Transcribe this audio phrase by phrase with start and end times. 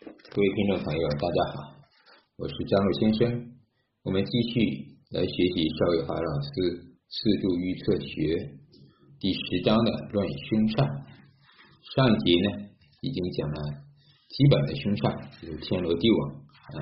[0.00, 1.74] 各位听众朋友，大家好，
[2.36, 3.50] 我是张璐先生。
[4.04, 6.50] 我们继续来学习邵伟华老师
[7.10, 8.06] 《四柱预测学》
[9.18, 10.86] 第十章的论凶煞。
[11.82, 12.70] 上一节呢，
[13.02, 13.58] 已经讲了
[14.30, 15.10] 基本的凶煞，
[15.42, 16.78] 如天罗地网啊。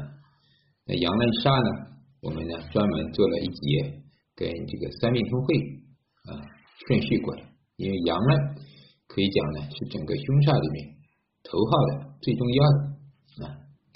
[0.84, 3.96] 那阳刃煞呢，我们呢专门做了一节
[4.36, 5.56] 跟这个三命通会
[6.28, 6.36] 啊
[6.84, 7.48] 顺序过来，
[7.80, 8.60] 因为阳刃
[9.08, 11.00] 可以讲呢是整个凶煞里面
[11.48, 12.85] 头号的最重要的。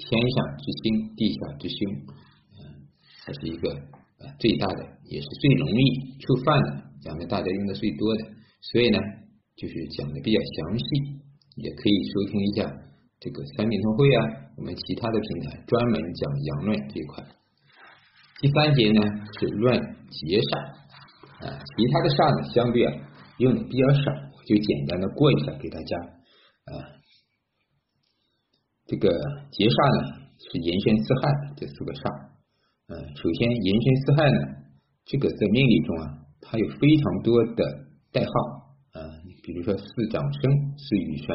[0.01, 1.79] 天上之星，地下之凶，
[2.57, 2.89] 嗯，
[3.25, 3.71] 它是一个
[4.25, 6.69] 啊最大的，也是最容易触犯的，
[7.05, 8.25] 咱们大家用的最多的，
[8.73, 8.99] 所以呢，
[9.57, 10.85] 就是讲的比较详细，
[11.57, 12.65] 也可以收听一下
[13.21, 14.21] 这个三品通会啊，
[14.57, 17.25] 我们其他的平台专门讲阳论这一块。
[18.41, 19.01] 第三节呢
[19.39, 19.79] 是论
[20.09, 20.51] 劫煞
[21.45, 22.91] 啊，其他的煞呢相对啊
[23.39, 25.97] 用的比较少，我就简单的过一下给大家
[26.65, 27.00] 啊。
[28.91, 29.07] 这个
[29.55, 32.03] 劫煞呢是寅申巳亥这四个煞，
[32.91, 34.39] 嗯，首先寅申巳亥呢，
[35.07, 37.63] 这个在命理中啊，它有非常多的
[38.11, 38.35] 代号
[38.99, 38.99] 啊，
[39.47, 40.43] 比如说四长生、
[40.75, 41.31] 四雨神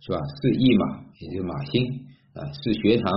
[0.00, 0.16] 是吧？
[0.40, 1.84] 四驿马也就是马星
[2.32, 3.12] 啊，四学堂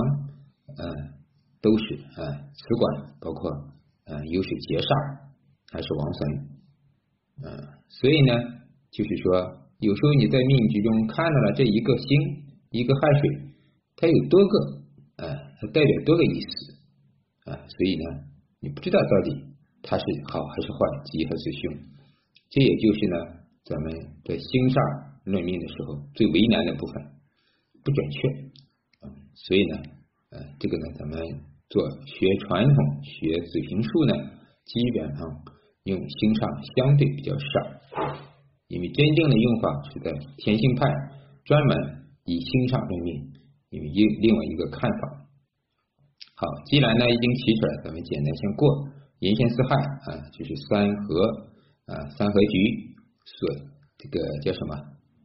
[0.76, 1.16] 嗯，
[1.64, 2.20] 都是啊，
[2.52, 3.48] 此管包括
[4.12, 4.92] 嗯，又是劫煞
[5.72, 6.20] 还是王神，
[7.48, 8.36] 嗯，所以呢，
[8.92, 9.40] 就是说
[9.80, 13.48] 有时候你在命局中看到了这一个星一个亥水。
[14.00, 14.56] 它有多个，
[15.20, 15.28] 啊，
[15.60, 18.24] 它代表多个意思，啊，所以呢，
[18.62, 19.44] 你不知道到底
[19.84, 21.76] 它是好还是坏，吉还是凶，
[22.50, 23.18] 这也就是呢，
[23.66, 23.92] 咱们
[24.24, 24.80] 在星煞
[25.26, 27.04] 论命的时候最为难的部分，
[27.84, 28.28] 不准确，
[29.04, 29.84] 啊，所以呢，
[30.32, 31.20] 呃，这个呢，咱们
[31.68, 34.16] 做学传统学水平术呢，
[34.64, 35.28] 基本上
[35.84, 36.48] 用星煞
[36.80, 38.16] 相对比较少，
[38.70, 40.88] 因为真正的用法是在天星派
[41.44, 41.76] 专门
[42.24, 43.36] 以星煞论命。
[43.70, 45.26] 有另另外一个看法。
[46.36, 48.90] 好，既然呢已经提出来，咱们简单先过。
[49.20, 51.28] 寅申巳亥啊，就是三合
[51.88, 52.96] 啊，三合局
[53.26, 53.50] 所
[53.98, 54.76] 这个叫什么？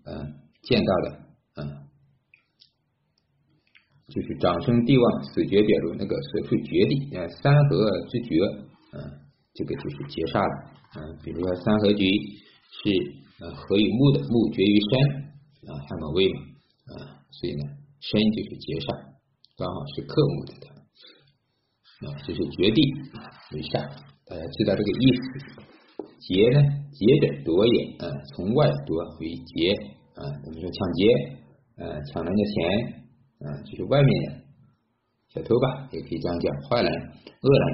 [0.06, 1.18] 嗯，见到的，
[1.54, 1.86] 嗯，
[4.08, 8.34] 就是长生帝旺，死绝表露那个所处绝地啊，三合之绝，
[8.94, 9.20] 嗯，
[9.54, 10.72] 这个就是劫煞了。
[10.96, 12.90] 嗯，比如说三合局是
[13.38, 14.98] 呃合于木的，木绝于山
[15.70, 16.40] 啊，亥卯未嘛
[16.98, 17.73] 啊，所以呢。
[18.04, 19.16] 身就是劫煞，
[19.56, 20.76] 刚好是克木的它，
[22.04, 22.78] 啊，就是绝地
[23.56, 23.80] 为煞，
[24.28, 25.24] 大家知道这个意思。
[26.20, 26.60] 劫呢，
[26.92, 28.04] 劫者夺也，啊，
[28.36, 29.72] 从外夺为劫，
[30.20, 31.00] 啊，我们说抢劫，
[31.80, 32.56] 啊，抢人家钱，
[33.40, 34.44] 啊，就是外面的
[35.32, 37.64] 小偷吧，也可以这样讲，坏人、恶人，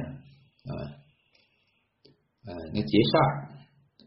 [0.71, 0.73] 啊，
[2.47, 3.15] 啊，那劫煞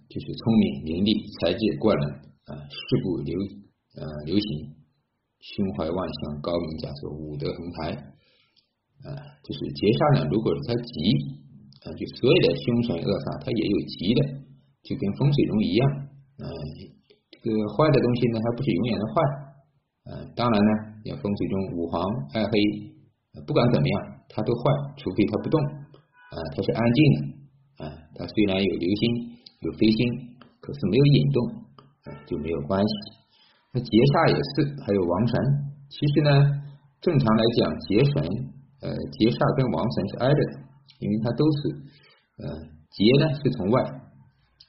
[0.08, 1.12] 就是聪明伶俐、
[1.44, 2.04] 才智过人，
[2.48, 3.36] 啊，事不流，
[4.00, 4.83] 呃，流行。
[5.44, 7.92] 胸怀万象，高明假说，武德横台，
[9.04, 9.08] 啊，
[9.44, 10.24] 就是劫煞呢。
[10.32, 10.96] 如果是它吉，
[11.84, 14.20] 啊，就所有的凶神恶煞，它也有吉的，
[14.88, 15.84] 就跟风水中一样，
[16.40, 16.48] 嗯，
[17.44, 19.16] 这个坏的东西呢，它不是永远的坏，
[20.08, 20.72] 嗯，当然呢，
[21.04, 22.00] 像风水中五黄
[22.40, 22.56] 二黑，
[23.44, 23.96] 不管怎么样，
[24.32, 24.64] 它都坏，
[24.96, 27.20] 除非它不动，啊，它是安静的，
[27.84, 29.04] 啊，它虽然有流星
[29.60, 30.00] 有飞星，
[30.64, 31.38] 可是没有引动，
[32.08, 33.23] 啊，就没有关系。
[33.74, 35.34] 那劫煞也是，还有王神。
[35.90, 36.30] 其实呢，
[37.02, 38.14] 正常来讲，劫神
[38.86, 40.54] 呃，劫煞跟王神是挨着的，
[41.02, 41.58] 因为它都是
[42.38, 42.46] 呃，
[42.94, 43.82] 劫呢是从外，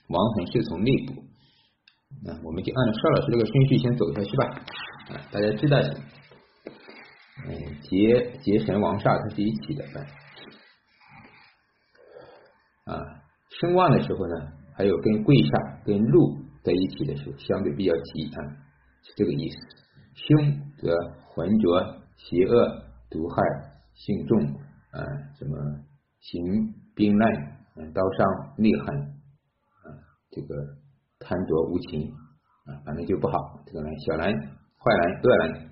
[0.08, 1.20] 王神是从内部。
[2.24, 4.44] 那我们就按照邵老师这个顺序先走下去吧。
[5.12, 5.76] 啊，大家知道，
[7.44, 9.84] 嗯，劫劫神王煞它是一起的。
[12.84, 13.04] 啊，
[13.60, 14.34] 声旺的时候呢，
[14.74, 18.63] 还有跟贵煞跟禄在一起的时候，相对比较急啊。
[19.04, 19.56] 是这个意思，
[20.14, 20.96] 凶则
[21.28, 23.36] 浑浊、邪恶、毒害、
[23.92, 24.40] 性重
[24.92, 25.04] 啊，
[25.38, 25.56] 什么
[26.20, 27.32] 行兵难、
[27.92, 28.96] 刀伤、内狠
[29.84, 29.86] 啊，
[30.30, 30.54] 这个
[31.18, 32.10] 贪着无情
[32.64, 33.36] 啊，反正就不好。
[33.66, 35.70] 这个呢，小人、坏人、恶人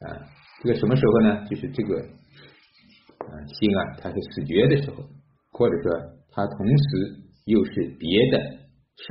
[0.00, 0.28] 啊，
[0.62, 1.46] 这个什么时候呢？
[1.48, 5.02] 就是这个啊，心啊，它是死绝的时候，
[5.50, 5.90] 或者说
[6.30, 7.16] 它同时
[7.46, 8.38] 又是别的
[8.94, 9.08] 煞，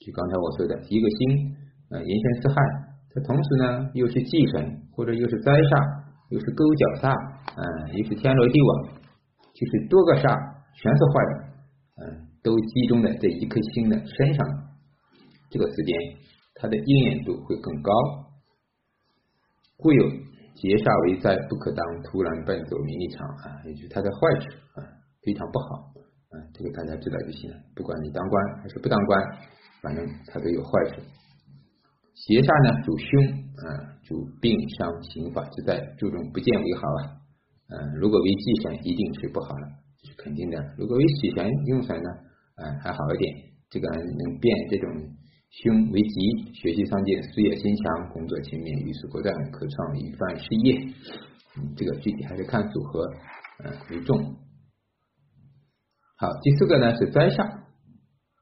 [0.00, 1.56] 就刚才我说的一个心
[1.90, 2.87] 啊，寅申巳亥。
[3.20, 7.14] 同时呢，又是忌神，或者又是灾煞，又是勾角煞，
[7.56, 7.64] 嗯，
[7.96, 8.70] 又是天罗地网，
[9.54, 10.28] 就是多个煞
[10.76, 11.32] 全是坏的，
[12.02, 12.04] 嗯，
[12.42, 14.46] 都集中在这一颗星的身上，
[15.50, 15.94] 这个时间
[16.56, 17.92] 它的应验度会更高。
[19.78, 20.02] 故有
[20.58, 24.82] 劫煞为灾，不可当，突然奔走名利场啊，也就是它的坏处啊，
[25.22, 25.94] 非常不好，
[26.34, 27.56] 啊，这个大家知道就行了。
[27.74, 29.22] 不管你当官还是不当官，
[29.80, 31.00] 反正它都有坏处。
[32.18, 33.06] 邪煞呢主凶，
[33.62, 37.22] 啊，主病伤刑法之灾，注重不见为好啊。
[37.70, 39.64] 嗯，如果为忌神，一定是不好了，
[40.02, 40.58] 这是肯定的。
[40.76, 42.10] 如果为喜神用神呢，
[42.58, 43.30] 啊，还好一点，
[43.70, 44.90] 这个能变这种
[45.62, 50.74] 凶为吉，学习上进，事业心强，工作勤勉，遇事果断，可创一番事业。
[51.54, 53.06] 嗯，这个具体还是看组合，
[53.62, 54.18] 嗯为重。
[56.16, 57.46] 好，第四个呢是灾煞，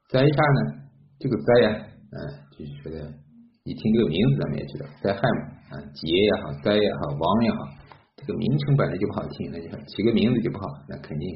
[0.09, 0.81] 灾煞呢，
[1.19, 2.17] 这个灾呀，嗯，
[2.57, 3.26] 就是说的。
[3.67, 7.67] 一听这个名字，咱们也知道灾害嘛，啊，劫也好，灾也好，亡也好，
[8.15, 11.27] 这个名称本来就不好听，那就起个名字就不好，那肯定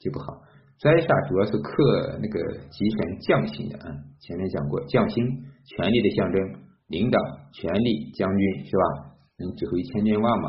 [0.00, 0.42] 就不好。
[0.82, 3.86] 灾煞主要是克那个吉神将星的啊，
[4.18, 5.22] 前面讲过，将星
[5.62, 6.42] 权力的象征，
[6.88, 7.16] 领导、
[7.54, 9.14] 权力、将军是吧？
[9.38, 10.48] 能指挥千军万马，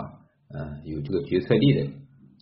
[0.57, 1.85] 啊，有这个决策力的，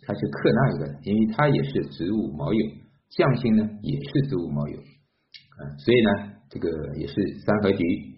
[0.07, 2.71] 他是克那一个，因为他也是子午卯酉，
[3.11, 7.13] 将星呢也是子午卯酉，啊，所以呢，这个也是
[7.43, 8.14] 三合局。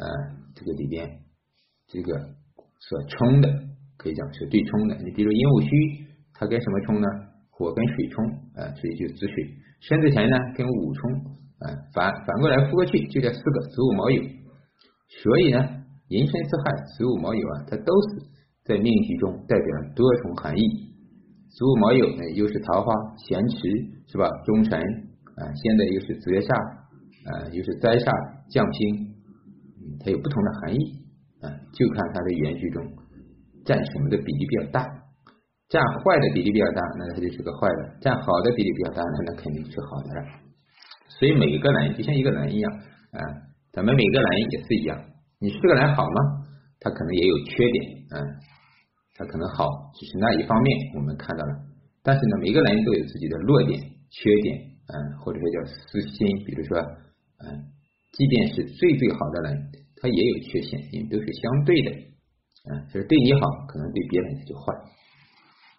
[0.00, 0.08] 呃，
[0.54, 1.20] 这个里边
[1.88, 2.08] 这个
[2.78, 3.52] 所冲的
[3.98, 4.96] 可以讲是对冲的。
[4.96, 5.68] 你比如寅午戌，
[6.32, 7.06] 它跟什么冲呢？
[7.50, 8.24] 火跟水冲
[8.56, 9.34] 啊，所以就子水。
[9.80, 11.12] 申子辰呢跟午冲
[11.60, 14.24] 啊，反反过来复过去就这四个子午卯酉。
[15.22, 18.24] 所以呢，寅申巳亥子午卯酉啊，它都是
[18.64, 20.62] 在命局中代表多重含义。
[21.50, 22.90] 子午卯酉呢，又是桃花
[23.28, 23.58] 咸池
[24.08, 24.24] 是吧？
[24.46, 26.48] 忠臣啊，现在又是子煞
[27.28, 28.08] 啊，又是灾煞
[28.48, 29.10] 将星。
[30.04, 30.78] 它有不同的含义
[31.40, 32.84] 啊，就看它的原句中
[33.64, 34.84] 占什么的比例比较大，
[35.68, 40.26] 占坏的比例比较大，那它就是个坏的；占好的比例比较大，那那肯定是好的了。
[41.18, 42.72] 所以每个人就像一个人一样
[43.12, 43.20] 啊，
[43.72, 44.98] 咱们每个人也是一样。
[45.38, 46.48] 你是这个人好吗？
[46.80, 48.16] 他可能也有缺点啊，
[49.16, 51.52] 他可能好只是那一方面我们看到了，
[52.02, 54.56] 但是呢，每个人都有自己的弱点、缺点
[54.88, 56.78] 啊，或者说叫私心，比如说
[57.44, 57.68] 嗯，
[58.12, 59.70] 即便是最最好的人。
[60.00, 61.90] 它也有缺陷，因为都是相对的，
[62.72, 64.72] 啊，就是对你好，可能对别人他就坏。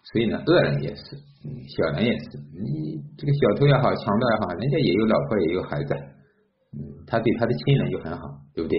[0.04, 2.38] 所以呢，恶人也是，嗯，小人也是。
[2.54, 8.22] 你这个小偷也好，强盗也好，人家也有老婆，也有孩子，嗯，他对他的亲人就很好，
[8.54, 8.78] 对不对？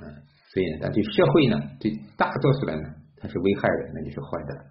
[0.00, 0.04] 嗯，
[0.52, 4.64] 所以呢，但对社会呢，对大多数人呢，他是危害的，那就是坏的。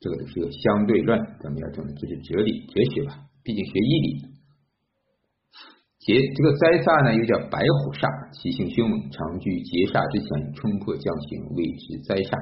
[0.00, 3.24] 这个都是有相对论，咱们要懂，这是哲理、哲学吧？
[3.42, 4.33] 毕竟学义理。
[6.04, 8.04] 劫这个灾煞呢，又叫白虎煞，
[8.36, 12.36] 其性凶猛，常居劫煞之前，冲破将星，谓之灾煞。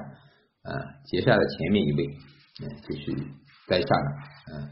[0.67, 0.75] 啊，
[1.07, 2.07] 劫煞的前面一位，
[2.59, 3.15] 嗯，就是
[3.71, 4.09] 灾煞了。
[4.51, 4.67] 嗯，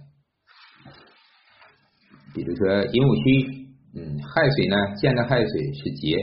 [2.34, 3.26] 比如说寅午戌，
[3.94, 6.18] 嗯，亥水呢，见到亥水是劫，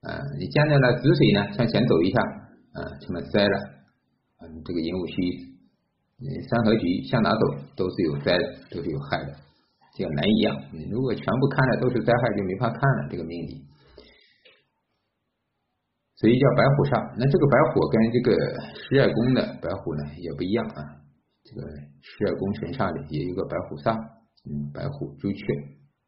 [0.00, 2.20] 啊，你见到了子水呢，向前走一下，
[2.80, 3.56] 啊，成了灾了。
[4.40, 5.52] 嗯，这个寅午戌，
[6.20, 7.40] 嗯，三合局向哪走
[7.76, 9.45] 都是有灾的，都是有害的。
[9.96, 13.64] 像人一样，你如果全部看的都是灾害，就没法看了这个命理。
[16.16, 17.16] 所以叫白虎煞。
[17.16, 18.32] 那这个白虎跟这个
[18.76, 20.80] 十二宫的白虎呢也不一样啊。
[21.44, 21.60] 这个
[22.00, 23.96] 十二宫神煞里也有个白虎煞，
[24.48, 25.44] 嗯，白虎朱雀。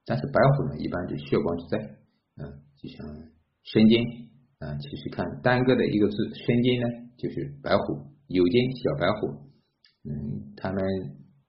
[0.04, 1.78] 但是白虎呢一般就血光之灾，
[2.40, 3.06] 嗯，就像
[3.64, 4.00] 申金
[4.60, 9.48] 啊，其实看单个的一个字申金呢就是白虎，酉金小白虎，
[10.08, 10.82] 嗯，他们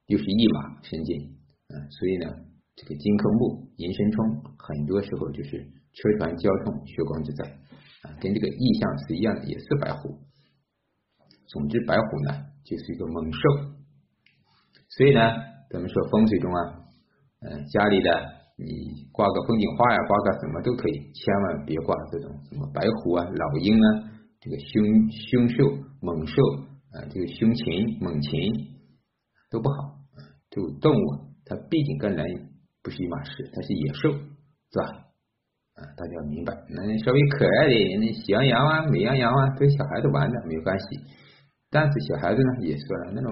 [0.07, 1.38] 又是一马申金。
[1.69, 2.25] 啊，所以呢，
[2.75, 5.63] 这个金克木，寅申冲，很多时候就是
[5.93, 7.45] 车船交通血光之灾
[8.01, 10.17] 啊，跟这个意象是一样的，也是白虎。
[11.45, 13.39] 总之，白虎呢就是一个猛兽，
[14.89, 15.21] 所以呢，
[15.69, 16.59] 咱们说风水中啊，
[17.41, 18.09] 嗯，家里的
[18.57, 24.09] 你挂个风景画呀，挂个什么都可以，千万别挂这种什么白虎啊、老鹰啊，
[24.41, 26.41] 这个凶凶兽、猛兽
[26.93, 28.51] 啊，这个凶禽、猛禽
[29.51, 29.99] 都不好，
[30.49, 31.29] 这种动物。
[31.49, 32.23] 它毕竟跟人
[32.83, 34.85] 不是一码事，它是野兽，是吧？
[35.73, 36.53] 啊，大家要明白。
[36.69, 40.85] 那稍微可爱的，那喜羊羊啊、美羊羊啊，跟小孩子玩的没有关系。
[41.71, 43.31] 但是小孩子呢，也说了，那种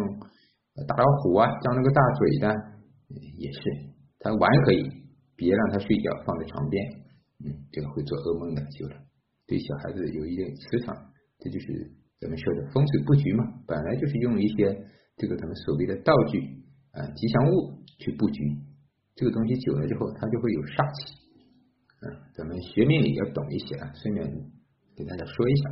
[0.88, 2.56] 大老虎啊，张那个大嘴的，
[3.38, 3.60] 也是，
[4.20, 4.82] 他玩可以，
[5.36, 6.84] 别让他睡觉，放在床边，
[7.46, 8.96] 嗯，这个会做噩梦的，就了。
[9.46, 10.96] 对小孩子有一定磁场，
[11.40, 14.76] 这就是咱们说的风水布局嘛，本来就是用一些
[15.18, 16.57] 这个咱们所谓的道具
[16.98, 17.78] 啊，吉祥物。
[18.00, 18.38] 去布局
[19.16, 21.18] 这个东西久了之后，它就会有煞气。
[21.98, 24.22] 嗯，咱们学命理要懂一些啊，顺便
[24.96, 25.64] 给大家说一下。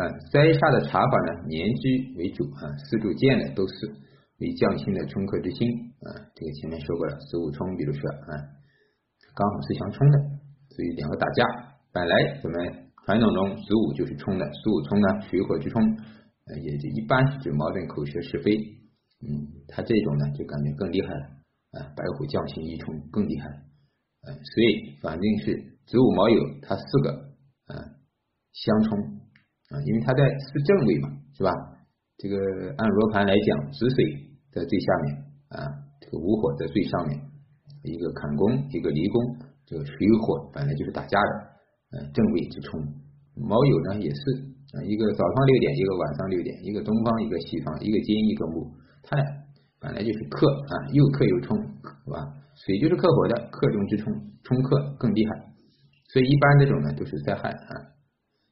[0.00, 3.74] 啊，灾煞的查法呢，年支为主啊，四柱见的都是
[4.40, 5.68] 为将星的冲克之星
[6.08, 6.24] 啊。
[6.32, 8.32] 这个前面说过了，子午冲，比如说啊，
[9.36, 10.16] 刚好是相冲的，
[10.72, 11.44] 所以两个打架。
[11.92, 15.84] 本来咱们传统中子午就是冲的，子午冲呢，水火之冲，
[16.64, 18.75] 也就一般是指矛盾、口舌是非。
[19.28, 21.24] 嗯，他这种呢就感觉更厉害了
[21.72, 21.92] 啊！
[21.96, 23.56] 白虎将星一冲更厉害，了，
[24.22, 25.56] 啊，所以反正是
[25.86, 27.10] 子午卯酉它四个
[27.66, 27.74] 啊
[28.52, 28.98] 相冲
[29.70, 31.50] 啊，因为它在是正位嘛，是吧？
[32.18, 32.36] 这个
[32.78, 34.04] 按罗盘来讲，子水
[34.52, 35.06] 在最下面
[35.48, 35.58] 啊，
[36.00, 37.20] 这个午火在最上面，
[37.82, 39.92] 一个坎宫，一个离宫，这个水
[40.22, 41.32] 火本来就是打架的，
[41.92, 42.80] 嗯，正位之冲。
[43.36, 44.20] 卯酉呢也是
[44.72, 48.72] 啊，一个早上六点，一个晚上六点，一个东方，一个西方，一个金，一个木，
[49.06, 49.24] 它俩
[49.78, 51.56] 本来就是克啊，又克又冲，
[52.04, 52.18] 是吧？
[52.56, 55.54] 水就是克火的，克中之冲，冲克更厉害。
[56.08, 57.70] 所以一般这种呢都是灾害啊，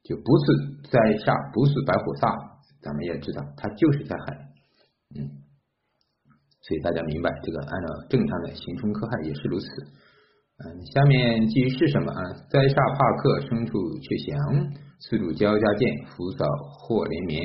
[0.04, 0.44] 就不是
[0.90, 2.30] 灾煞，不是白虎煞，
[2.82, 4.52] 咱们也知道它就是灾害。
[5.16, 5.42] 嗯，
[6.62, 9.66] 所以大家明白这个，按照正常的刑冲克害也是如此。
[10.58, 12.20] 嗯，下面继续是什么啊？
[12.50, 14.38] 灾煞怕克，牲畜却降，
[15.00, 16.44] 四主交加见，福扫
[16.78, 17.40] 祸连绵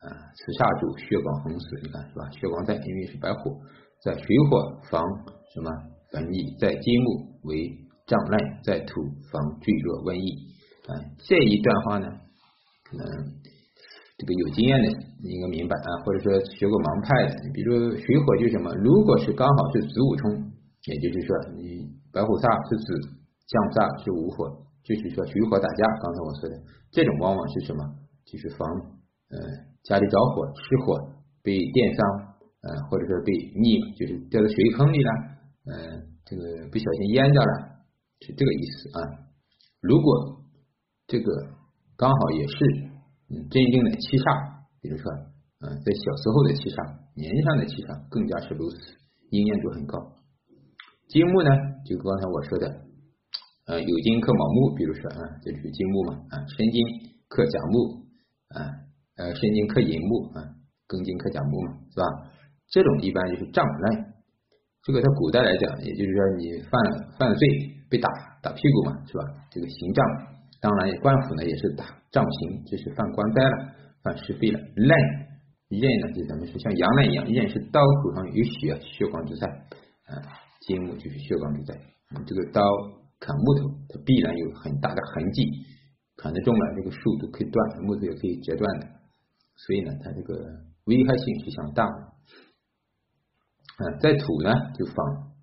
[0.00, 0.08] 啊。
[0.34, 2.28] 此煞主血光横死，你看是吧？
[2.32, 3.60] 血光在，因为是白虎，
[4.04, 5.00] 在水火防
[5.54, 5.70] 什么
[6.12, 7.70] 瘟疫，在金木为
[8.06, 10.28] 障碍，在土防坠落瘟疫
[10.88, 10.96] 啊。
[11.22, 12.08] 这一段话呢，
[12.84, 13.04] 可能
[14.18, 14.86] 这个有经验的
[15.24, 18.74] 应该明白啊，或者说学过盲派的，比如水火就是什么？
[18.82, 20.28] 如果是刚好是子午冲，
[20.86, 21.88] 也就是说你。
[22.12, 22.90] 白虎煞是指
[23.46, 24.50] 降煞是午火，
[24.82, 25.86] 就是说水火打架。
[26.02, 26.58] 刚才我说的
[26.90, 27.86] 这种往往是什么？
[28.26, 28.66] 就是防
[29.30, 29.38] 呃
[29.82, 30.98] 家里着火失火
[31.42, 32.00] 被电伤，
[32.60, 35.10] 呃或者说被溺，就是掉到水坑里了，
[35.66, 35.74] 嗯
[36.26, 37.52] 这个不小心淹着了，
[38.20, 38.98] 是这个意思啊。
[39.80, 40.44] 如果
[41.06, 41.26] 这个
[41.96, 42.54] 刚好也是
[43.30, 44.26] 嗯真正的七煞，
[44.82, 45.04] 比如说
[45.64, 46.78] 嗯在小时候的七煞，
[47.16, 48.76] 年上的七煞更加是如此，
[49.30, 49.96] 应验度很高。
[51.08, 51.50] 金木呢，
[51.84, 52.66] 就刚才我说的，
[53.66, 56.78] 呃，有金克卯木，比如说啊，这就是金木嘛啊，申金
[57.26, 58.06] 克甲木
[58.54, 58.58] 啊，
[59.20, 60.40] 呃，申金克寅木啊，
[60.88, 62.04] 庚金克甲木嘛，是吧？
[62.72, 64.16] 这种一般就是障碍。
[64.80, 66.72] 这个在古代来讲，也就是说你犯
[67.20, 67.44] 犯罪
[67.92, 68.08] 被打
[68.40, 69.20] 打屁股嘛，是吧？
[69.52, 70.00] 这个刑杖，
[70.64, 73.56] 当然官府呢也是打杖刑，这是犯官灾了，
[74.02, 74.58] 犯是非了。
[74.72, 74.88] 刃
[75.68, 79.46] 刃呢，就咱们说像羊刃一样，刃是刀口上有血，血光之灾
[80.08, 80.16] 啊。
[80.64, 81.76] 金木就是血光之灾，
[82.24, 82.62] 这个刀
[83.20, 85.44] 砍木头，它必然有很大的痕迹，
[86.16, 88.86] 砍得重了，这个树都可以断，木头也可以折断的，
[89.66, 90.34] 所以呢，它这个
[90.86, 92.10] 危害性是相当大的。
[94.00, 94.96] 在土呢就防，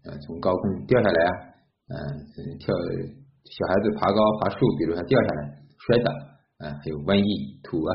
[0.06, 1.36] 啊，从高空掉下来啊，
[1.90, 2.74] 嗯，跳
[3.46, 6.12] 小孩子爬高爬树，比如他掉下来摔倒，
[6.58, 7.92] 啊，还有瘟疫，土啊，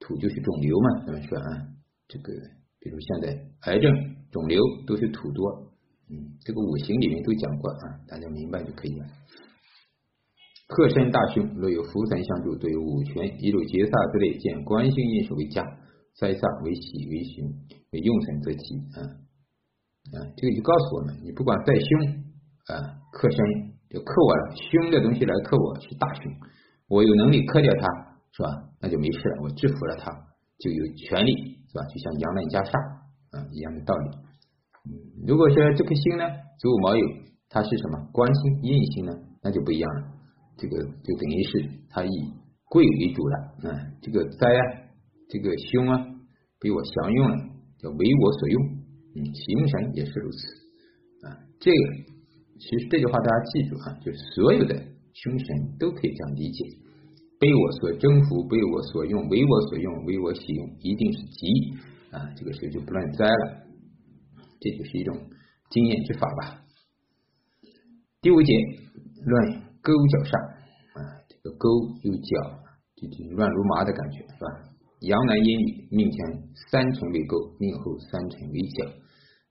[0.00, 1.68] 土就是肿瘤嘛，咱们说啊，
[2.08, 2.32] 这个
[2.80, 3.36] 比如现在
[3.72, 3.92] 癌症、
[4.30, 5.72] 肿瘤都是土多。
[6.10, 9.06] 嗯，这个五行里面都讲过啊，大家明白就可以了。
[10.66, 15.62] 克身大凶，若有福神相助，对五权一路劫煞之类，见官星印数为佳，
[16.16, 17.44] 灾煞为喜为凶，
[17.92, 18.64] 为用神则吉
[18.96, 18.98] 啊
[20.16, 20.16] 啊！
[20.36, 21.88] 这个就告诉我们，你不管再凶
[22.72, 23.38] 啊，克身
[23.92, 26.32] 就克我，凶的东西来克我是大凶，
[26.88, 27.84] 我有能力克掉它，
[28.32, 28.48] 是吧？
[28.80, 30.10] 那就没事了，我制服了它，
[30.58, 31.84] 就有权利，是吧？
[31.92, 32.72] 就像阳刃加煞
[33.36, 34.08] 啊一样的道理。
[34.88, 34.92] 嗯
[35.26, 36.24] 如果说这颗星呢，
[36.58, 37.04] 子午卯酉，
[37.48, 39.12] 它是什么官星、印星呢？
[39.42, 40.14] 那就不一样了。
[40.56, 42.32] 这个就等于是它以
[42.64, 43.54] 贵为主了。
[43.62, 44.62] 嗯，这个灾啊，
[45.28, 45.98] 这个凶啊，
[46.60, 47.36] 被我享用了，
[47.78, 48.62] 叫为我所用。
[49.16, 50.38] 嗯，形神也是如此。
[51.26, 51.78] 啊，这个
[52.58, 54.74] 其实这句话大家记住啊，就是所有的
[55.12, 56.64] 凶神都可以这样理解：
[57.38, 61.46] 被我所征服，被我所用，为我所用，为我使用，一定是吉
[62.10, 62.32] 啊。
[62.36, 63.64] 这个时候就不乱灾了。
[64.60, 65.16] 这就是一种
[65.70, 66.64] 经验之法吧。
[68.22, 68.54] 第五节
[69.26, 70.40] 乱勾脚上
[70.96, 70.98] 啊，
[71.28, 71.68] 这个勾
[72.02, 72.64] 有脚，
[72.96, 74.72] 就就乱如麻的感觉是吧？
[75.00, 76.18] 阳男阴女命前
[76.72, 78.88] 三重为勾，命后三层为脚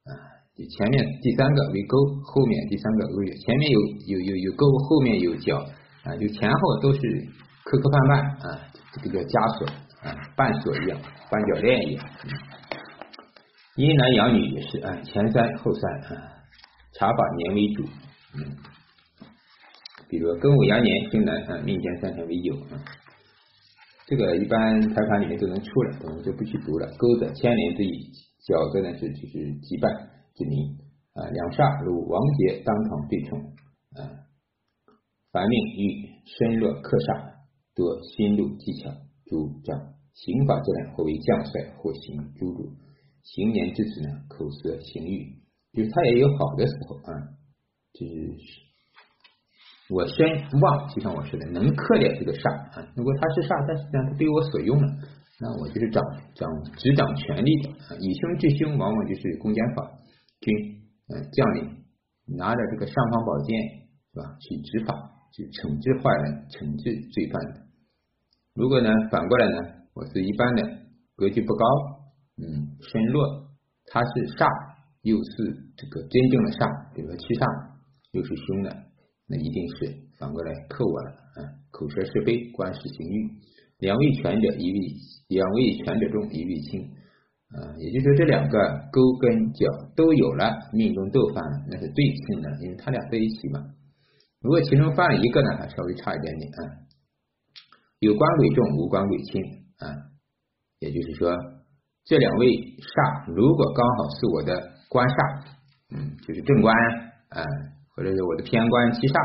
[0.10, 0.12] 啊。
[0.56, 5.58] 就前面第三个为勾，后面第三个为前面有有有有勾，后面有脚
[6.04, 7.00] 啊，就前后都是
[7.64, 8.14] 磕磕绊绊
[8.50, 8.62] 啊，
[8.92, 9.68] 这个叫枷锁
[10.02, 11.00] 啊，绊锁一样，
[11.30, 12.06] 绊脚链一样。
[13.78, 16.38] 阴男阳女也是啊，前三后三啊，
[16.94, 17.84] 查法年为主，
[18.36, 18.54] 嗯，
[20.14, 22.78] 比如庚午阳年生男啊，命前三辰为酉啊，
[24.06, 26.86] 这个一般排盘里面都能出来，我们就不去读了。
[27.02, 28.14] 勾的牵连之意，
[28.46, 29.90] 角子呢是就是羁绊
[30.38, 30.78] 之名
[31.18, 33.42] 啊，两煞如王杰当堂对冲
[33.98, 34.30] 啊，
[35.34, 37.42] 凡命遇身弱克煞，
[37.74, 38.94] 多心路技巧
[39.26, 42.70] 主张刑法之人，或为将帅，或行诸主。
[43.24, 45.42] 行年之子呢，口舌行欲，
[45.74, 47.34] 就是他也有好的时候啊，
[47.98, 48.38] 就是
[49.90, 50.24] 我先
[50.62, 52.88] 旺，就像我说的，能克掉这个煞啊。
[52.96, 54.88] 如果他是煞，但是呢，他被我所用了，
[55.40, 56.02] 那我就是掌
[56.34, 56.48] 掌
[56.80, 58.00] 执掌权力的。
[58.00, 59.84] 以凶制凶，往往就是公检法
[60.40, 60.50] 军
[61.12, 61.84] 嗯将领
[62.40, 63.60] 拿着这个尚方宝剑
[64.14, 64.96] 是吧，去执法
[65.36, 67.68] 去惩治坏人、惩治罪犯的。
[68.56, 69.58] 如果呢反过来呢，
[69.94, 70.64] 我是一般的
[71.16, 71.66] 格局不高，
[72.40, 73.52] 嗯，身弱，
[73.92, 74.10] 他是
[74.40, 74.48] 煞，
[75.02, 77.44] 又是这个真正的煞，比如说七煞，
[78.12, 78.70] 又是凶的，
[79.28, 81.40] 那一定是反过来克我了啊！
[81.72, 83.32] 口舌是非，官事行欲，
[83.80, 84.80] 两位权者一位，
[85.30, 86.82] 两位权者重，一位轻。
[87.54, 88.58] 啊，也就是说这两个
[88.92, 89.66] 勾跟角
[89.96, 93.64] 都有了，命中都犯了，那是最轻的，因为他俩在一起嘛。
[94.42, 96.82] 如果其中犯了一个呢，还稍微差一点点啊。
[98.00, 99.42] 有官鬼重，无官鬼轻
[99.78, 99.88] 啊。
[100.80, 101.32] 也就是说，
[102.04, 105.46] 这两位煞如果刚好是我的官煞，
[105.96, 106.76] 嗯，就是正官
[107.30, 107.46] 啊，
[107.96, 109.16] 或者是我的偏官七煞，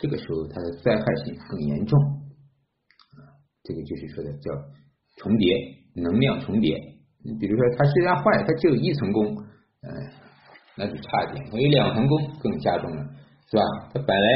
[0.00, 1.98] 这个时候它的灾害性更严重
[3.14, 3.36] 啊。
[3.62, 4.50] 这个就是说的叫
[5.18, 5.54] 重叠，
[5.96, 6.76] 能量重叠。
[7.24, 9.36] 你比如说，它虽然坏，它只有一层宫，
[9.82, 9.88] 嗯，
[10.76, 11.44] 那就差一点。
[11.50, 13.02] 它有两层宫更加重了，
[13.50, 13.62] 是吧？
[13.94, 14.28] 它本来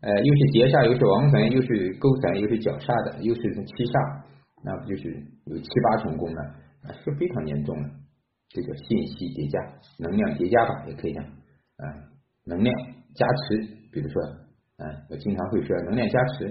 [0.00, 4.24] 呃又是劫煞，又是亡神，又是勾神，又是角煞的，又是七煞，
[4.64, 5.12] 那不就是
[5.46, 6.40] 有七八重宫了？
[7.04, 7.90] 是非常严重的。
[8.48, 9.60] 这个信息叠加，
[9.98, 11.84] 能量叠加法也可以讲啊，
[12.44, 12.74] 能量
[13.14, 13.56] 加持。
[13.90, 14.22] 比如说，
[14.78, 16.46] 啊，我经常会说能量加持。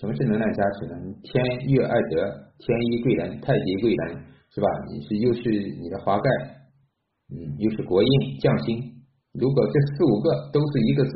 [0.00, 0.94] 什么是能量加持呢？
[1.22, 4.24] 天月二德，天一贵人，太极贵人。
[4.50, 4.66] 是吧？
[4.88, 5.42] 你是又是
[5.78, 6.30] 你的华盖，
[7.30, 8.80] 嗯，又是国印将星。
[9.34, 11.12] 如果这四五个都是一个字，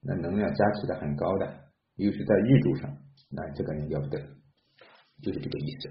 [0.00, 1.52] 那能量加持的很高的，
[1.96, 2.88] 又是在日柱上，
[3.32, 4.18] 那这个人要不得，
[5.20, 5.90] 就是这个意思。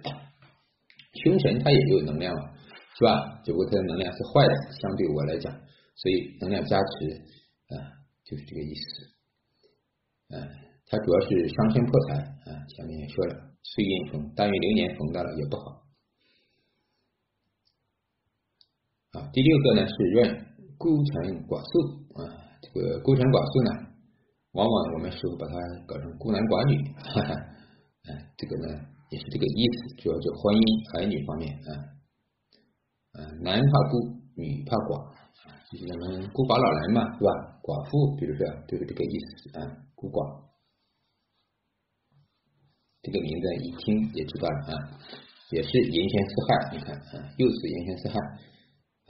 [1.22, 2.34] 凶神他也有能量，
[2.98, 3.42] 是吧？
[3.44, 7.22] 只不过他的能量是坏的，相对我来讲，所以能量加持
[7.70, 8.82] 啊，就是这个意思。
[10.30, 10.48] 嗯，
[10.86, 12.66] 它主要是伤身破财啊。
[12.68, 15.88] 前面也说了，岁运逢，大运流年逢到了也不好。
[19.12, 20.46] 啊，第六个呢是任
[20.78, 22.22] 孤臣寡宿啊，
[22.62, 23.90] 这个孤臣寡宿呢，
[24.52, 25.54] 往往我们师傅把它
[25.88, 27.34] 搞成孤男寡女，哈哈，
[28.38, 30.62] 这个呢也是这个意思，主要就婚姻
[30.94, 31.70] 儿女方面啊，
[33.18, 35.10] 啊，男怕孤，女怕寡，
[35.70, 37.30] 咱们孤寡老人嘛，是吧？
[37.62, 39.62] 寡妇，比如说就是这个意思啊，
[39.94, 40.50] 孤寡，
[43.06, 44.98] 这个名字一听也知道了啊，
[45.54, 48.18] 也是寅戌四害，你看啊，又是寅戌四害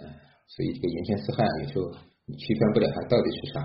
[0.04, 0.12] 啊。
[0.52, 1.88] 所以这个寅戌四害有时候
[2.28, 3.64] 你区分不了它到底是啥。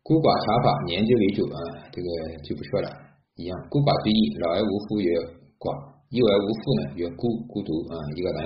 [0.00, 2.08] 孤寡茶法年纪为主啊，这个
[2.40, 2.88] 就不说了。
[3.36, 5.12] 一样，孤寡之意，老而无夫也
[5.60, 8.40] 寡，幼而无父呢曰孤，孤独啊，一个人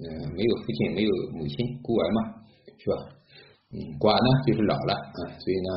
[0.00, 2.20] 嗯没有父亲没有母亲，孤儿嘛，
[2.80, 2.96] 是吧？
[3.68, 5.70] 嗯，寡呢就是老了啊，所以呢，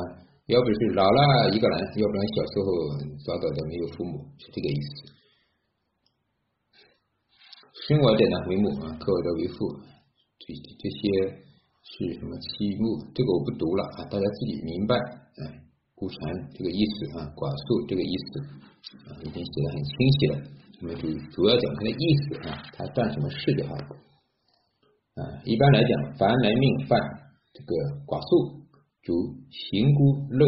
[0.48, 1.20] 要不是老了
[1.52, 2.68] 一个人，要不然小时候
[3.20, 5.12] 早早的没有父母，是这个意思。
[7.84, 9.76] 生我者呢为母啊，克我者为父。
[10.40, 11.00] 这这些
[11.84, 12.96] 是什么七目？
[13.12, 14.96] 这个我不读了啊，大家自己明白。
[14.96, 15.40] 哎，
[15.94, 16.16] 孤禅
[16.54, 18.28] 这个意思啊，寡宿这个意思
[19.08, 20.36] 啊，已经写的很清晰了。
[20.82, 23.74] 我们主主要讲它的意思啊，它干什么事就好。
[23.74, 27.00] 啊，一般来讲，凡来命犯
[27.54, 27.72] 这个
[28.04, 28.60] 寡宿，
[29.02, 29.12] 主
[29.48, 30.44] 行孤陋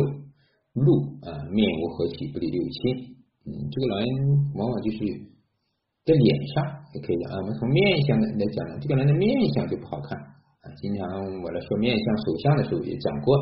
[0.75, 3.17] 露啊，面无和气，不离六亲。
[3.47, 4.99] 嗯，这个人往往就是。
[6.09, 6.65] 在脸上
[6.95, 10.65] 也可以讲啊，我们从面相的来讲呢，这个人的面相就不好看啊。
[10.81, 11.05] 经常
[11.45, 13.37] 我来说面相、手相的时候也讲过，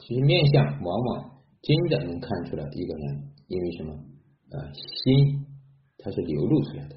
[0.00, 1.30] 其实面相往往
[1.62, 3.92] 真的能看出来一个人，因为什么
[4.50, 4.66] 啊？
[4.74, 5.46] 心
[5.98, 6.94] 它是流露出来的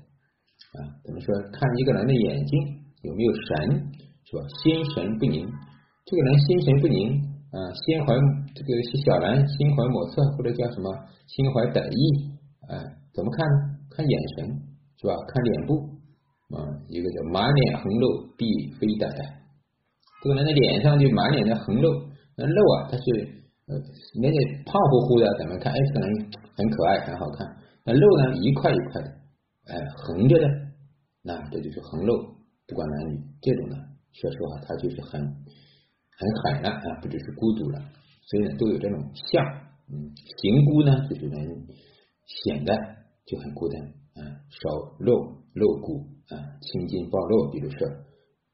[0.77, 0.89] 啊。
[1.03, 1.33] 怎么说？
[1.51, 2.59] 看一个人的眼睛
[3.03, 3.91] 有没有神，
[4.25, 4.41] 是吧？
[4.63, 5.45] 心神不宁，
[6.05, 8.13] 这个人心神不宁啊，心怀
[8.55, 10.87] 这个是小人心怀莫测，或者叫什么
[11.27, 12.31] 心怀歹意
[12.69, 12.79] 啊？
[13.13, 13.55] 怎么看呢？
[13.89, 14.67] 看眼神。
[15.01, 15.15] 是吧？
[15.33, 15.73] 看脸部
[16.53, 18.05] 啊，一个叫满脸横肉，
[18.37, 18.45] 必
[18.77, 19.09] 非歹。
[20.21, 21.89] 这个人的脸上就满脸的横肉，
[22.37, 23.03] 那肉啊，他是
[23.65, 23.73] 呃
[24.21, 27.49] 那个胖乎乎的，咱们看，哎，这个人很可爱，很好看。
[27.83, 29.07] 那肉呢，一块一块的，
[29.65, 30.47] 哎，横着的，
[31.23, 32.35] 那这就是横肉。
[32.67, 33.75] 不管男女，这种呢，
[34.13, 37.79] 说实话，他就是很很狠了啊，不只是孤独了，
[38.21, 39.43] 所以呢，都有这种相。
[39.91, 41.67] 嗯，行孤呢，就是人
[42.25, 42.73] 显得
[43.25, 43.81] 就很孤单。
[44.11, 47.49] 啊，少露露骨啊，青筋暴露。
[47.49, 47.87] 比如说，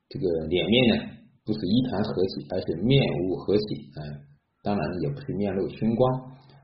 [0.07, 1.03] 这个脸面呢，
[1.43, 4.01] 不是一团和气，而是面无和气啊。
[4.63, 6.21] 当然也不是面露凶光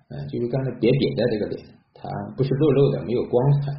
[0.09, 1.65] 啊，就是刚才扁扁的这个脸，
[2.03, 3.71] 它不是肉肉的，没有光彩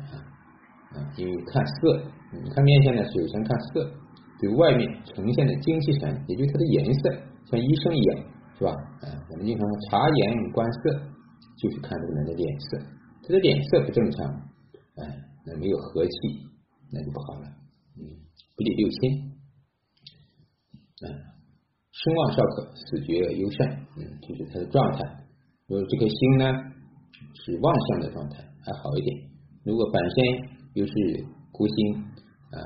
[0.97, 1.05] 啊。
[1.19, 3.93] 因为看色，你看面相呢，首先看色，
[4.41, 7.11] 对外面呈现的精气神，也就是它的颜色，
[7.51, 8.25] 像医生一样，
[8.59, 8.71] 是吧？
[9.03, 10.91] 啊，我们经常察言观色，
[11.61, 12.79] 就是看这个人的脸色，
[13.23, 14.27] 他的脸色不正常。
[14.97, 15.05] 哎，
[15.45, 16.13] 那没有和气，
[16.93, 17.47] 那就不好了。
[17.99, 18.03] 嗯，
[18.57, 19.35] 不利六亲。
[21.03, 21.11] 嗯，
[21.91, 23.69] 声望少可，死绝优善。
[23.99, 24.99] 嗯，就是他的状态
[25.67, 26.74] 如果这颗心呢
[27.45, 29.29] 是旺相的状态，还好一点；
[29.65, 30.17] 如果本身
[30.73, 30.93] 又是
[31.53, 32.01] 孤星
[32.49, 32.57] 啊，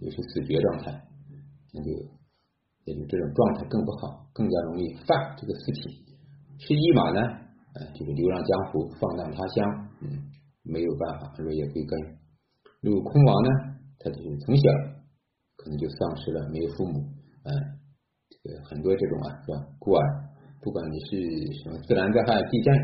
[0.00, 0.96] 又是死绝状态，
[1.74, 1.90] 那就
[2.86, 5.92] 也就这种状态更不好，更加容易犯这个事情。
[6.56, 10.08] 是一马呢，啊，就是流浪江湖，放荡他乡，嗯，
[10.64, 12.18] 没有办法落叶归根。
[12.80, 13.50] 如果空亡呢，
[13.98, 14.62] 他就是从小
[15.56, 16.98] 可能就丧失了没有父母，
[17.44, 17.52] 嗯，
[18.42, 19.68] 这个很多这种啊，是吧？
[19.78, 20.00] 孤儿。
[20.60, 22.74] 不管你是什么自然灾害、地震，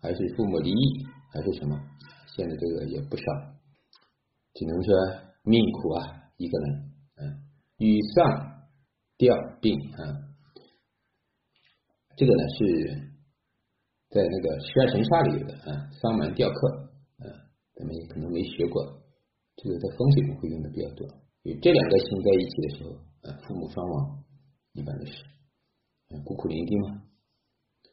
[0.00, 1.78] 还是父母离异，还是什么，
[2.36, 3.24] 现在这个也不少，
[4.54, 4.94] 只能说
[5.42, 7.42] 命苦啊，一个人，嗯，
[7.78, 8.62] 与上
[9.16, 9.98] 吊病啊，
[12.16, 13.12] 这个呢是
[14.10, 17.26] 在那个十二神煞里有的啊，丧门吊客，啊，
[17.74, 18.82] 咱们可能没学过，
[19.56, 21.06] 这个在风水中会用的比较多，
[21.42, 22.90] 有这两个星在一起的时候，
[23.28, 24.24] 啊，父母双亡，
[24.72, 25.24] 一般都是，
[26.24, 27.02] 孤苦伶仃嘛。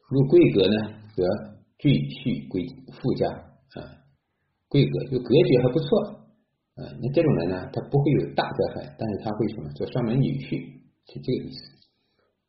[0.08, 4.00] 入贵格呢，则赘婿归富家啊，
[4.68, 5.88] 贵格就格局还不错
[6.76, 6.80] 啊。
[7.00, 10.56] 那这种人呢，他不会有大灾害，但是他会什么做上门女婿，
[11.12, 11.60] 是这个意思。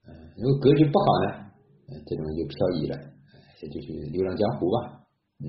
[0.07, 1.51] 嗯，如果格局不好呢，
[1.91, 2.95] 嗯，这种人就漂移了，
[3.59, 5.03] 这就是流浪江湖吧。
[5.43, 5.47] 嗯，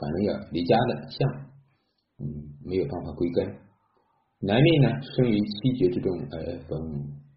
[0.00, 1.28] 反正要离家的像，
[2.18, 2.24] 嗯，
[2.64, 3.44] 没有办法归根。
[4.40, 6.78] 男命呢，生于七绝之中而逢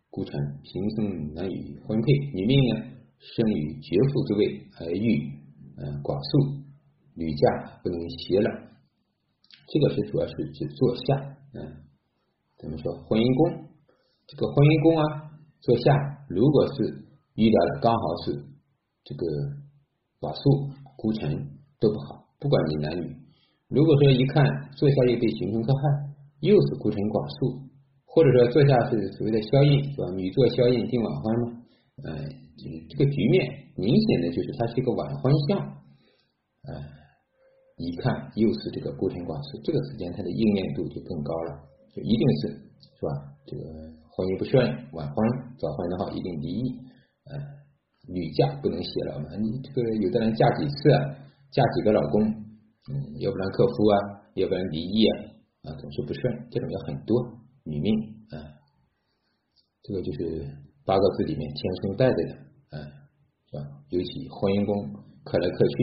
[0.09, 0.31] 孤臣，
[0.63, 2.91] 平生难以婚配；女命呢。
[3.21, 5.29] 生于绝妇之位而遇
[5.81, 6.61] 嗯寡宿，
[7.15, 8.49] 女嫁不能携了，
[9.67, 11.83] 这个是主要是指坐下嗯，
[12.57, 13.65] 怎么说婚姻宫？
[14.27, 15.03] 这个婚姻宫啊，
[15.59, 15.91] 坐下
[16.29, 17.03] 如果是
[17.35, 18.45] 遇到了刚好是
[19.03, 19.25] 这个
[20.19, 21.33] 寡宿孤臣
[21.79, 23.17] 都不好，不管你男女。
[23.67, 25.81] 如果说一看坐下又被形成克害，
[26.41, 27.65] 又是孤臣寡宿，
[28.05, 30.11] 或者说坐下是所谓的宵印是吧？
[30.13, 31.60] 女坐宵印定晚婚嘛，
[32.05, 32.41] 嗯。
[32.61, 35.57] 这个这个局面明显的就是它是一个晚婚相，
[36.69, 36.77] 呃，
[37.77, 41.57] 一看又是这个孤臣寡宿，这个时间它的应验度就更高了，
[41.89, 42.41] 就一定是
[42.77, 43.09] 是吧？
[43.49, 43.63] 这个
[44.13, 44.61] 婚姻不顺，
[44.93, 45.15] 晚婚
[45.57, 46.63] 早婚的话一定离异，
[47.33, 47.33] 呃，
[48.13, 50.77] 女嫁不能携老嘛，你这个有的人嫁几次，
[51.49, 52.21] 嫁几个老公，
[52.93, 52.93] 嗯，
[53.25, 53.95] 要不然克夫啊，
[54.37, 55.17] 要不然离异啊，
[55.65, 57.89] 啊，总是不顺，这种也很多，女命
[58.37, 58.37] 啊，
[59.81, 60.45] 这个就是
[60.85, 62.33] 八个字里面天生带着的。
[62.71, 62.79] 嗯，
[63.51, 63.63] 是吧？
[63.89, 64.71] 尤其婚姻宫
[65.23, 65.75] 克来克去，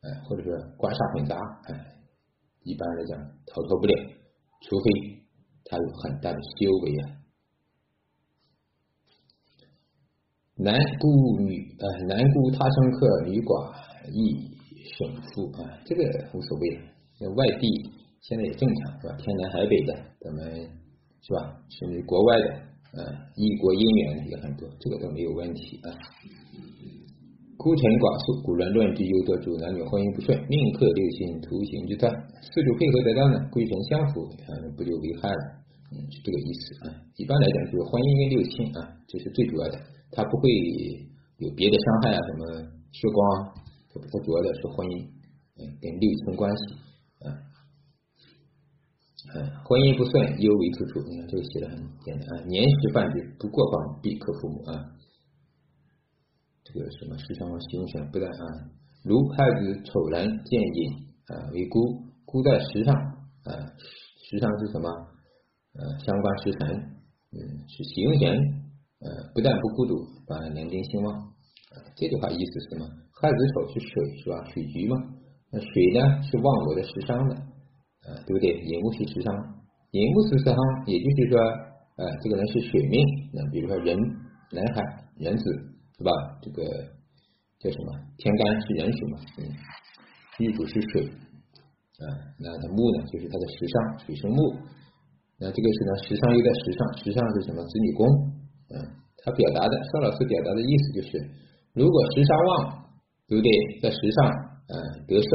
[0.00, 1.34] 哎，或者说官煞混杂，
[1.66, 1.74] 哎，
[2.62, 3.18] 一般来讲
[3.50, 3.94] 逃脱不了，
[4.62, 4.86] 除非
[5.64, 7.18] 他有很大的修为啊。
[10.62, 13.74] 男孤女，呃，男孤他生克，女寡
[14.06, 14.54] 亦
[14.94, 17.34] 省夫啊，这个无所谓了。
[17.34, 17.66] 外地
[18.22, 19.16] 现在也正常，是吧？
[19.18, 20.70] 天南海北的，咱们
[21.20, 21.60] 是吧？
[21.68, 22.69] 甚至国外的。
[22.92, 23.02] 呃，
[23.36, 25.94] 异国姻缘也很多，这个都没有问题啊。
[27.54, 32.08] 孤臣寡宿，古人论之，有得主男女婚姻不顺，命克六亲，图形之断，
[32.40, 35.42] 四主配合得当呢，贵臣相辅，啊，不就危害了？
[35.92, 36.98] 嗯，是这个意思啊。
[37.20, 39.76] 一般来讲，就是婚姻跟六亲啊，这是最主要的，
[40.10, 40.48] 它不会
[41.38, 42.42] 有别的伤害啊，什么
[42.90, 43.54] 血光，
[43.92, 45.06] 它主要的是婚姻，
[45.60, 46.62] 嗯，跟六亲关系
[47.28, 47.28] 啊。
[49.32, 51.06] 嗯，婚姻不顺，忧为处处。
[51.06, 52.42] 你看这个写的很简单啊。
[52.50, 54.74] 年时犯之，不过方，必克父母啊。
[56.64, 58.44] 这个什么时常形选不但啊，
[59.04, 60.80] 如太子丑人见隐
[61.30, 62.94] 啊为孤，孤在时上
[63.46, 63.50] 啊，
[64.26, 64.90] 时上是什么？
[65.78, 66.66] 呃，相关时辰，
[67.30, 67.38] 嗯，
[67.70, 68.34] 是行人，
[68.98, 69.94] 呃，不但不孤独，
[70.26, 71.30] 反而年丁兴旺。
[71.94, 72.86] 这句话意思是什么？
[73.22, 74.42] 亥子丑是水是吧？
[74.50, 74.96] 水局嘛。
[75.52, 77.49] 那水呢是旺我的时伤的。
[78.26, 78.50] 对不对？
[78.64, 79.34] 寅木是食伤，
[79.92, 81.38] 寅木是食伤，也就是说，
[81.96, 83.04] 呃，这个人是水命。
[83.32, 83.96] 那比如说人，
[84.52, 84.82] 男孩，
[85.18, 85.44] 人子，
[85.98, 86.10] 是吧？
[86.42, 86.62] 这个
[87.60, 87.88] 叫什么？
[88.18, 89.42] 天干是壬水嘛，嗯，
[90.38, 91.04] 日主是水，
[92.00, 92.04] 啊，
[92.38, 94.56] 那他木呢，就是他的食伤，水生木。
[95.38, 97.62] 那这个是呢，食伤又在食上，食上是什么？
[97.64, 98.06] 子女宫，
[98.70, 98.76] 嗯，
[99.24, 101.10] 他表达的，邵老师表达的意思就是，
[101.74, 102.84] 如果食伤旺，
[103.28, 103.50] 对不对？
[103.80, 104.30] 在食上，
[104.68, 105.30] 呃，得生。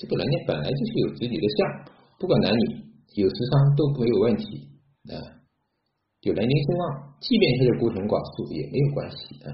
[0.00, 1.58] 这个人家本来就是有自己的相，
[2.20, 2.84] 不管男女
[3.16, 4.68] 有时伤都没有问题
[5.08, 5.40] 啊，
[6.20, 9.48] 有人丁兴旺，即便是孤臣寡宿也没有关系啊，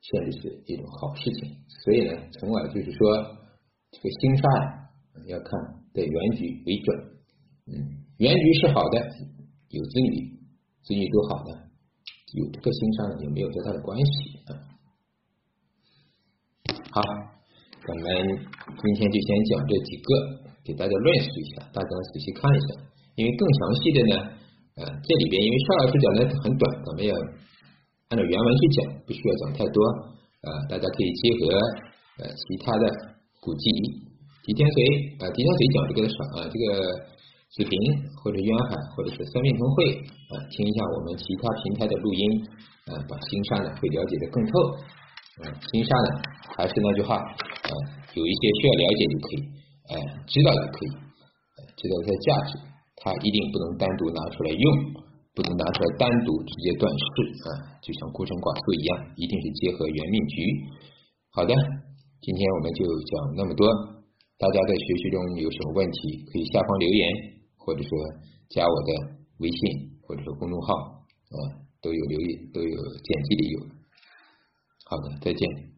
[0.00, 1.60] 甚至是一种好事情。
[1.84, 3.04] 所以呢，从而就是说，
[3.92, 4.48] 这个星煞
[5.28, 5.52] 要看
[5.92, 6.88] 的原局为准，
[7.68, 8.96] 嗯，原局是好的，
[9.68, 10.40] 有子女，
[10.88, 11.52] 子女都好的，
[12.32, 14.50] 有这个星煞也没有多大的关系啊。
[16.96, 17.04] 好。
[17.86, 18.02] 咱们
[18.82, 22.68] 今天就先讲这几个，给大家论述一下，大家仔细看一下。
[23.14, 24.14] 因为更详细的呢，
[24.76, 27.14] 呃，这里边因为邵老师讲的很短，咱们要
[28.10, 29.78] 按照原文去讲，不需要讲太多。
[30.42, 31.56] 呃，大家可以结合
[32.20, 32.84] 呃其他的
[33.40, 33.64] 古籍。
[34.44, 34.76] 狄天随
[35.18, 36.86] 啊，狄天随讲这个的少啊，这个
[37.56, 37.72] 视频
[38.22, 39.90] 或者渊海或者是三面同会
[40.30, 42.22] 啊，听一下我们其他平台的录音
[42.86, 44.52] 啊，把星沙呢会了解的更透
[45.40, 45.50] 啊。
[45.72, 46.08] 星沙呢
[46.54, 47.72] 还是那句话啊，
[48.14, 49.40] 有一些需要了解就可以，
[49.88, 49.94] 哎，
[50.26, 50.90] 知道就可以，
[51.78, 52.50] 知道它的价值，
[52.98, 54.66] 它一定不能单独拿出来用，
[55.34, 57.04] 不能拿出来单独直接断事
[57.46, 60.34] 啊，就像孤城寡素一样，一定是结合原命局。
[61.30, 61.54] 好的，
[62.20, 63.66] 今天我们就讲那么多。
[64.38, 67.00] 大家在学习中有什么问题，可以下方留言，
[67.56, 67.90] 或者说
[68.50, 68.90] 加我的
[69.38, 71.36] 微信，或者说公众号，啊，
[71.80, 73.60] 都有留言，都有简介里有。
[74.84, 75.75] 好的，再见。